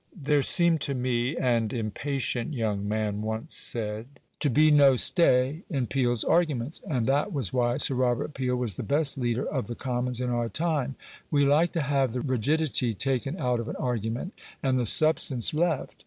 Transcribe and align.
"There 0.19 0.41
seem 0.41 0.79
to 0.79 0.95
me," 0.95 1.37
an 1.37 1.69
impatient 1.69 2.55
young 2.55 2.87
man 2.87 3.21
once 3.21 3.53
said, 3.55 4.07
"to 4.39 4.49
be 4.49 4.71
no 4.71 4.95
stay 4.95 5.61
in 5.69 5.85
Peel's 5.85 6.23
arguments." 6.23 6.81
And 6.89 7.05
that 7.05 7.31
was 7.31 7.53
why 7.53 7.77
Sir 7.77 7.93
Robert 7.93 8.33
Peel 8.33 8.55
was 8.55 8.77
the 8.77 8.81
best 8.81 9.15
leader 9.15 9.45
of 9.47 9.67
the 9.67 9.75
Commons 9.75 10.19
in 10.19 10.31
our 10.31 10.49
time; 10.49 10.95
we 11.29 11.45
like 11.45 11.71
to 11.73 11.81
have 11.83 12.13
the 12.13 12.21
rigidity 12.21 12.95
taken 12.95 13.37
out 13.37 13.59
of 13.59 13.67
an 13.69 13.75
argument, 13.75 14.33
and 14.63 14.79
the 14.79 14.87
substance 14.87 15.53
left. 15.53 15.95